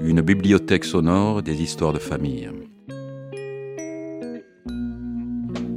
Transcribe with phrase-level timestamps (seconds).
[0.00, 2.48] Une bibliothèque sonore des histoires de famille.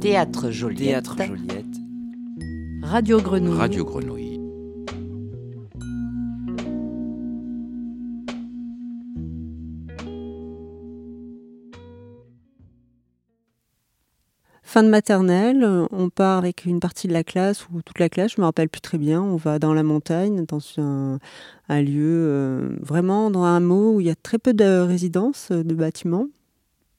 [0.00, 1.04] Théâtre Joliette.
[1.04, 1.66] Théâtre Joliette.
[2.82, 3.58] Radio Grenouille.
[3.58, 4.31] Radio Grenouille.
[14.72, 18.08] Fin de maternelle, euh, on part avec une partie de la classe ou toute la
[18.08, 19.20] classe, je me rappelle plus très bien.
[19.20, 21.18] On va dans la montagne, dans un,
[21.68, 25.62] lieu euh, vraiment dans un mot où il y a très peu de résidences, euh,
[25.62, 26.26] de bâtiments.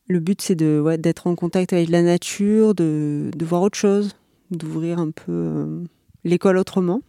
[0.08, 4.12] Le but c'est de d'être en contact avec la nature, de, de voir autre chose,
[4.52, 5.82] d'ouvrir un peu
[6.26, 7.02] l'école autrement.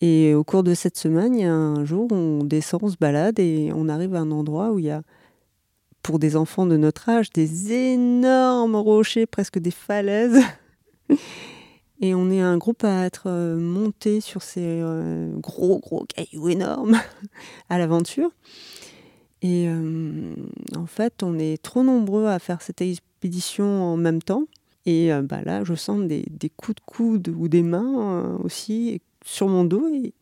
[0.00, 2.96] Et au cours de cette semaine, il y a un jour, on descend, on se
[2.98, 5.02] balade et on arrive à un endroit où il y a
[6.06, 10.40] pour des enfants de notre âge, des énormes rochers, presque des falaises.
[12.00, 16.48] Et on est un groupe à être euh, monté sur ces euh, gros, gros cailloux
[16.48, 16.96] énormes
[17.70, 18.30] à l'aventure.
[19.42, 20.32] Et euh,
[20.76, 24.44] en fait, on est trop nombreux à faire cette expédition en même temps.
[24.84, 26.24] Et bah là, je sens des,
[26.56, 30.14] coups de coude ou des mains aussi sur mon dos et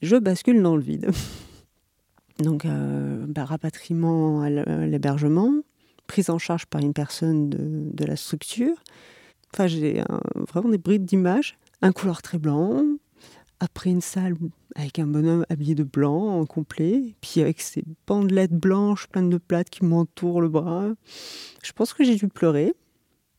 [0.00, 1.10] je bascule dans le vide.
[2.38, 5.52] Donc, euh, bah, rapatriement à à l'hébergement,
[6.06, 8.76] prise en charge par une personne de, la structure.
[9.52, 10.02] Enfin, j'ai
[10.52, 11.56] vraiment des brides d'images.
[11.82, 12.82] Un couloir très blanc.
[13.60, 14.34] Après, une salle
[14.74, 17.14] avec un bonhomme habillé de blanc, en complet.
[17.20, 20.88] Puis avec ces bandelettes blanches pleines de plâtre qui m'entourent le bras.
[21.62, 22.74] Je pense que j'ai dû pleurer.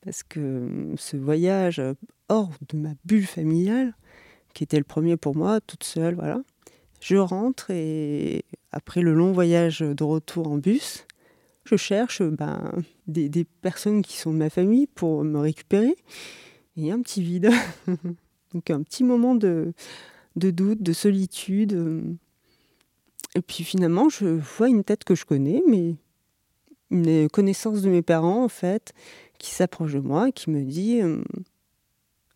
[0.01, 1.81] Parce que ce voyage
[2.29, 3.95] hors de ma bulle familiale,
[4.53, 6.41] qui était le premier pour moi, toute seule, voilà.
[7.01, 11.05] Je rentre et après le long voyage de retour en bus,
[11.63, 12.71] je cherche ben,
[13.07, 15.95] des, personnes qui sont de ma famille pour me récupérer.
[16.77, 17.49] Et un petit vide.
[18.53, 19.73] Donc un petit moment de,
[20.35, 22.17] de doute, de solitude.
[23.33, 25.95] Et puis finalement, je vois une tête que je connais, mais
[26.91, 28.93] une connaissance de mes parents en fait,
[29.39, 31.23] qui s'approche de moi, qui me dit euh,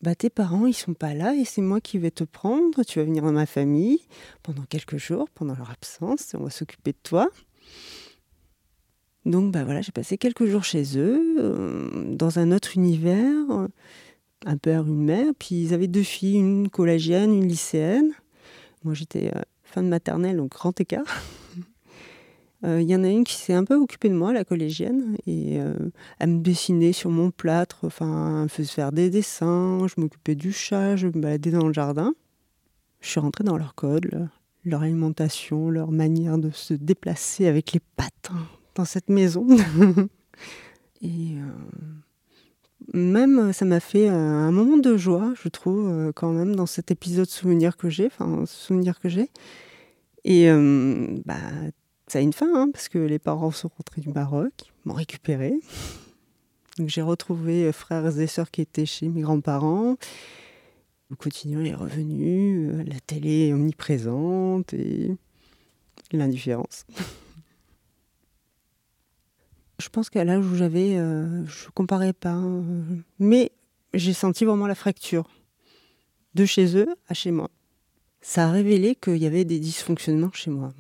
[0.02, 3.00] bah tes parents ils sont pas là et c'est moi qui vais te prendre, tu
[3.00, 4.02] vas venir dans ma famille
[4.44, 7.30] pendant quelques jours, pendant leur absence, et on va s'occuper de toi.
[9.26, 13.68] Donc bah voilà, j'ai passé quelques jours chez eux, euh, dans un autre univers,
[14.46, 18.14] un père, une mère, puis ils avaient deux filles, une collégienne, une lycéenne.
[18.84, 21.22] Moi j'étais euh, fin de maternelle, donc grand écart.
[22.66, 25.16] Euh, Il y en a une qui s'est un peu occupée de moi, la collégienne,
[25.26, 25.74] et euh,
[26.20, 30.52] elle me dessinait sur mon plâtre, enfin, elle faisait faire des dessins, je m'occupais du
[30.52, 32.14] chat, je me baladais dans le jardin.
[33.02, 34.30] Je suis rentrée dans leur code,
[34.66, 39.48] leur, alimentation, leur manière de se déplacer avec les patins dans cette maison.
[41.02, 41.90] et euh,
[42.94, 46.66] même, ça m'a fait euh, un moment de joie, je trouve, euh, quand même, dans
[46.66, 49.30] cet épisode souvenir que j'ai, enfin, souvenir que j'ai.
[50.24, 51.36] Et euh, bah,
[52.10, 55.54] ça a une fin, hein, parce que les parents sont rentrés du Maroc, m'ont récupéré.
[56.86, 59.98] J'ai retrouvé euh, frères et sœurs qui étaient chez mes grands-parents.
[61.10, 65.18] Le quotidien est revenu, euh, la télé est omniprésente et
[66.12, 66.86] l'indifférence.
[69.80, 72.84] Je pense qu'à l'âge où j'avais, euh, je comparais pas, euh,
[73.18, 73.52] mais
[73.94, 75.30] j'ai senti vraiment la fracture
[76.36, 77.50] de chez eux à chez moi.
[78.20, 80.74] Ça a révélé qu'il y avait des dysfonctionnements chez moi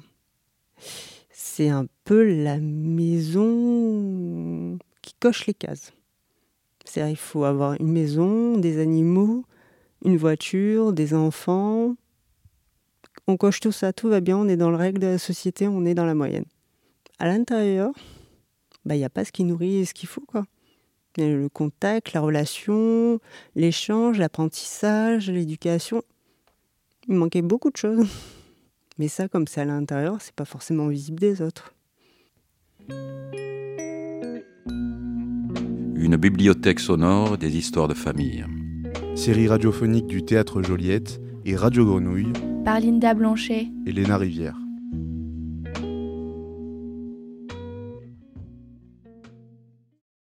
[1.59, 3.37] c'est un peu la maison
[5.01, 5.91] qui coche les cases.
[6.85, 9.43] C'est-à-dire il faut avoir une maison, des animaux,
[10.05, 11.97] une voiture, des enfants.
[13.27, 15.67] On coche tout ça, tout va bien, on est dans le règle de la société,
[15.67, 16.45] on est dans la moyenne.
[17.17, 17.91] À l'intérieur,
[18.85, 20.23] bah, il n'y a pas ce qui nourrit et ce qu'il faut.
[20.25, 20.45] Quoi.
[21.17, 23.19] Le contact, la relation,
[23.57, 26.03] l'échange, l'apprentissage, l'éducation.
[27.09, 28.07] Il manquait beaucoup de choses.
[28.99, 31.73] Mais ça, comme c'est à l'intérieur, c'est pas forcément visible des autres.
[35.95, 38.45] Une bibliothèque sonore des histoires de famille.
[39.15, 42.33] Série radiophonique du Théâtre Joliette et Radio Grenouille,
[42.65, 43.67] par Linda Blanchet.
[43.85, 44.57] et Léna Rivière.